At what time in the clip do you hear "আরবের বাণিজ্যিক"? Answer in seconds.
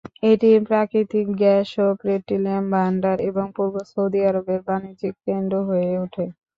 4.29-5.13